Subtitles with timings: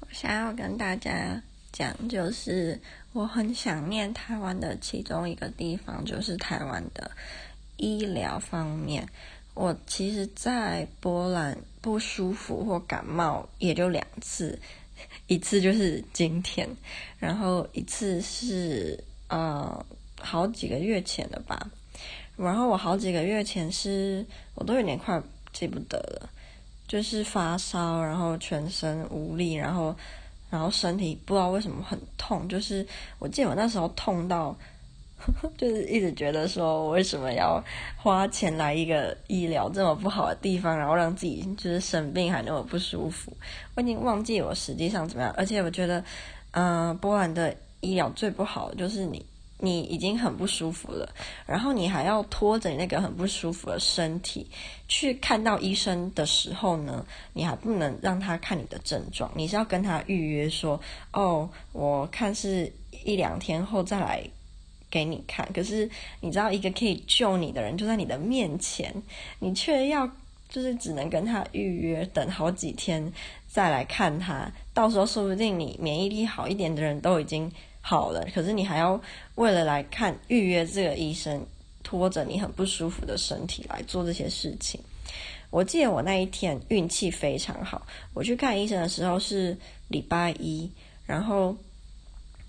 [0.00, 2.80] 我想要跟大家讲，就是
[3.12, 7.10] 我很想念台湾的其中一个地方，就是台湾的
[7.78, 9.08] 医疗方面。
[9.54, 14.56] 我其实，在波兰不舒服或感冒也就两次，
[15.26, 16.68] 一次就是今天，
[17.18, 19.84] 然后一次是呃
[20.20, 21.68] 好几个月前的吧。
[22.36, 24.24] 然后我好几个月前是，
[24.54, 25.20] 我都有点快
[25.52, 26.30] 记不得了。
[26.86, 29.94] 就是发烧，然后全身无力，然后，
[30.50, 32.48] 然后身体不知道为什么很痛。
[32.48, 32.86] 就是
[33.18, 34.54] 我记得我那时候痛到，
[35.56, 37.62] 就是一直觉得说，我为什么要
[37.96, 43.32] 花钱来一个医疗这么不好的地方，然后让自己就是生病还那么不舒服。
[43.74, 46.04] 我已经忘记我实际上怎么样，而且我觉得，
[46.50, 49.24] 嗯、波兰的医疗最不好的就是你。
[49.64, 51.08] 你已经很不舒服了，
[51.46, 54.44] 然后你还要拖着你那个很不舒服的身体
[54.88, 60.80] 去看到医生的时候呢，你还不能让他看你的症状，你是要跟他预约说，
[61.12, 62.72] 哦，我看是
[63.04, 64.20] 一两天后再来
[64.90, 65.48] 给你看。
[65.52, 65.88] 可是
[66.18, 68.92] 你知道，一个可以救你的人就在你的面前，
[69.38, 70.10] 你却要
[70.48, 73.12] 就是只能跟他预约，等好几天
[73.46, 77.48] 再来看他，到时候说不定你免疫力好一点的人都已经。
[77.84, 78.98] 好了，可是你还要
[79.34, 81.44] 为了来看预约这个医生，
[81.82, 84.80] 拖着你很不舒服的身体来做这些事情。
[85.50, 89.54] 我记得我那一天运气非常好，我去看医生的时候是
[89.88, 90.70] 礼拜一，
[91.04, 91.54] 然后，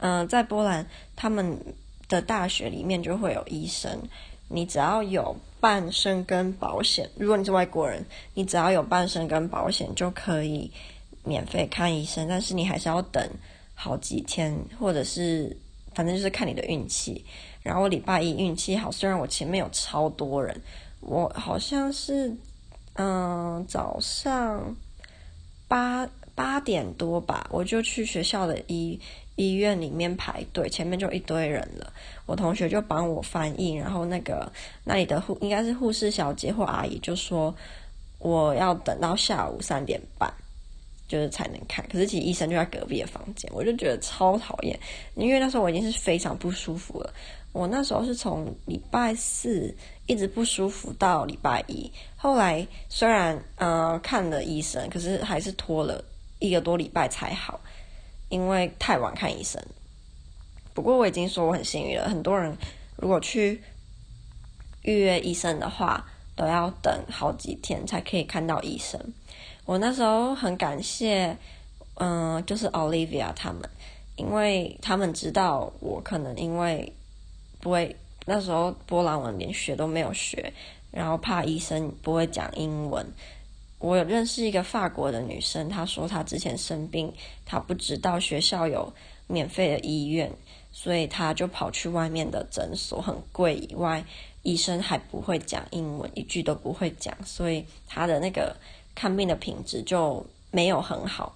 [0.00, 0.84] 嗯、在波兰
[1.14, 1.56] 他们
[2.08, 4.00] 的大学里面就会有医生，
[4.48, 10.70] 你只要有办身跟保险，如果你是外国人，你只要有办身跟保险就可以
[11.22, 13.30] 免费看医生，但是你还是要等。
[13.80, 15.56] 好几天，或者是
[15.94, 17.24] 反正就是看你的运气。
[17.62, 20.60] 然后我礼拜一运气好，虽然我前面有超多人，
[21.00, 22.36] 我好像是
[22.94, 24.74] 嗯、早上
[25.68, 28.98] 八八点多吧，我就去学校的医
[29.36, 31.92] 医院里面排队，前面就一堆人了。
[32.26, 34.50] 我同学就帮我翻译，然后那个
[34.82, 37.54] 那里的护应该是护士小姐或阿姨就说
[38.18, 40.32] 我要等到下午三点半。
[41.08, 44.78] 就是才能看，可是其实医生就在隔壁的房间，我就觉得超讨厌，
[45.14, 47.12] 因为那时候我已经是非常不舒服了。
[47.52, 49.74] 我那时候是从礼拜四
[50.06, 56.04] 一直不舒服到礼拜一，后来虽然呃看了医生，可是还是拖了
[56.40, 57.58] 一个多礼拜才好，
[58.28, 59.60] 因为太晚看医生。
[60.74, 62.54] 不过我已经说我很幸运了，很多人
[62.96, 63.60] 如果去
[64.82, 69.00] 预约医生的话，都要等好几天才可以看到医生。
[69.68, 71.36] 我那时候很感谢，
[71.96, 73.68] 嗯、就是 Olivia 他们，
[74.16, 76.90] 因为他们知道我可能因为
[77.60, 80.54] 不会那时候波兰文连学都没有学，
[80.90, 83.06] 然后怕医生不会讲英文。
[83.78, 87.12] 我有认识一个法国的女生，她说她之前生病，
[87.44, 88.90] 她不知道学校有
[89.26, 90.32] 免费的医院，
[90.72, 94.02] 所以她就跑去外面的诊所，很贵，以外
[94.42, 98.56] 医生还不会讲英文，一句都不会讲，所以她的那个。
[98.98, 101.32] 看病的品质就没有很好，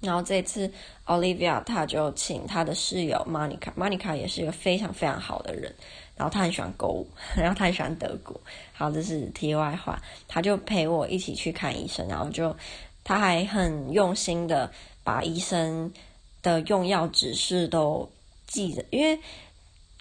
[0.00, 0.72] 然后这次
[1.04, 5.70] Olivia 他就请他的室友 Monica，Monica 也是一个非常非常好的人，
[6.16, 7.06] 然后他很喜欢购物，
[7.36, 8.40] 然后他很喜欢德国，
[8.72, 12.56] 好，这是题外话，他就陪我一起去看医生，然后就
[13.04, 14.72] 他还很用心的
[15.04, 15.92] 把医生
[16.40, 18.08] 的用药指示都
[18.46, 19.20] 记着，因为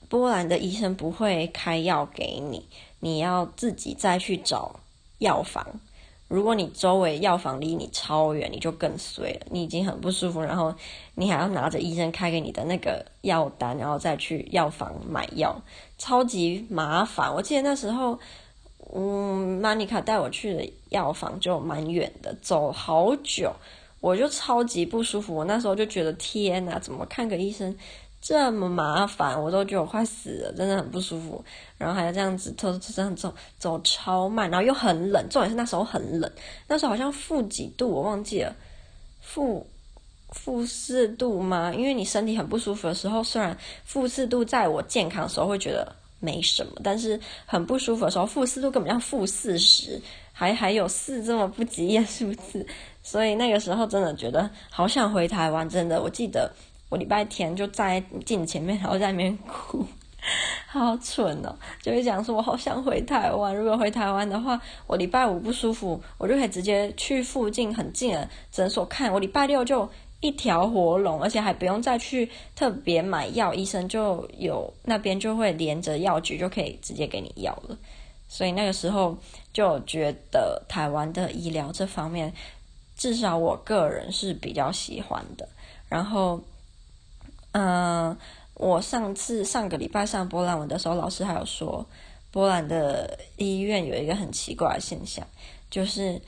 [0.07, 2.65] 波兰的医生不会开药给你，
[3.01, 4.79] 你要自己再去找
[5.17, 5.81] 药房。
[6.27, 9.45] 如果你周围药房离你超远，你就更衰了。
[9.51, 10.73] 你已经很不舒服，然后
[11.13, 15.61] 你还要拿着医生开给你的那个药单，然后再去药房买药，
[15.99, 17.31] 超级麻烦。
[17.31, 18.17] 我记得那时候，
[18.93, 23.53] 嗯，玛妮卡带我去的药房就蛮远的，走好久，
[24.01, 25.35] 我就超级不舒服。
[25.35, 27.77] 我那时候就觉得天哪，怎么看个医生？
[28.27, 31.45] 这么麻烦，我都觉得我快死了，真的很不舒服。
[31.77, 35.23] 然后还要这样子偷偷这样走，走超慢，然后又很冷。
[35.29, 36.31] 重点是那时候很冷，
[36.67, 38.55] 那时候好像负几度，我忘记了，
[39.21, 39.63] 负
[40.31, 41.71] 负四度吗？
[41.75, 50.01] 因为你身体很不舒服的时候，虽然负四度在我健康的时候会觉得没什么，但是很不舒服的时候，负四度根本像负四十，
[50.33, 52.65] 还还有四这么不吉利的数字，
[53.03, 55.69] 所以那个时候真的觉得好想回台湾。
[55.69, 56.51] 真的，我记得。
[56.89, 59.85] 我礼拜天就在镜子前面，然后在那边哭，
[60.67, 61.55] 好蠢哦！
[61.81, 63.55] 就会讲说，我好想回台湾。
[63.55, 69.11] 如果回台湾的话，我礼拜五不舒服，我就可以直接去附近很近的诊所看。
[69.11, 69.89] 我礼拜六就
[70.21, 77.77] 一条活龙，而且还不用再去特别买药，医生就有那边就会连着药局，就可以直接给你药了。
[78.27, 79.15] 所以那个时候
[79.53, 82.33] 就觉得台湾的医疗这方面
[82.97, 85.47] 至少我个人是比较喜欢的。
[85.87, 86.41] 然后，
[87.57, 88.17] 嗯、
[88.55, 91.85] 我上次上个礼拜上波兰文的时候，老师还有说，
[92.29, 95.25] 波兰的医院有一个很奇怪的现象，
[95.71, 96.21] 就是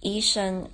[0.00, 0.66] 医生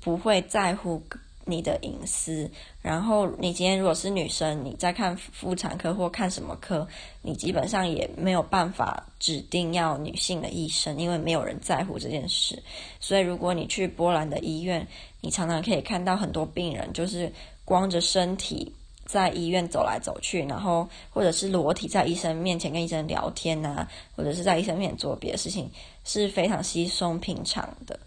[0.00, 1.02] 不会在乎
[1.44, 2.50] 你的隐私，
[2.80, 6.88] 然后你今天如果是女生，你在看妇产科或看什么科，
[7.20, 12.62] 你基本上也没有办法指定要女性的医生，因为没有人在乎这件事。
[13.00, 14.86] 所以如果你去波兰的医院，
[15.20, 17.30] 你常常可以看到很多病人就是
[17.66, 18.72] 光着身体
[19.12, 23.86] 在医院走来走去，然后或者是裸体在医生面前跟医生聊天呐、
[24.16, 25.70] 或者是在医生面前做别的事情，
[26.02, 28.00] 是非常稀松平常的。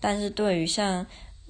[0.00, 1.04] 但是对于像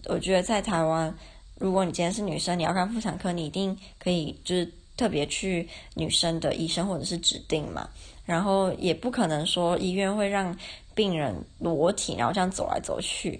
[0.06, 1.14] 我觉得在台湾，
[1.58, 7.86] 如果你今天是女生，你要看妇产科，你一定可以就是特别去女生的医生或者是指定嘛。
[8.24, 10.56] 然后也不可能说医院会让
[10.94, 13.38] 病人裸体，然后这样走来走去，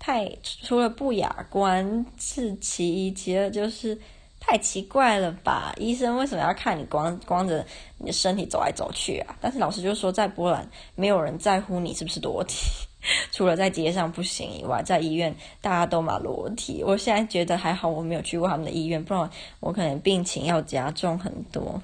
[0.00, 3.96] 太除了不雅观是其一，其二就是
[4.46, 5.72] 太奇怪了吧？
[5.78, 7.64] 医生为什么要看你光光着
[7.96, 9.34] 你的身体走来走去啊？
[9.40, 12.56] 但是老师就说，在波兰没有人在乎你是不是裸体。
[13.32, 16.82] 除了在街上不行以外，在医院大家都嘛裸体。
[16.84, 19.30] 我现在觉得还好，我没有去过他们的医院，不然
[19.60, 21.80] 我可能病情要加重很多。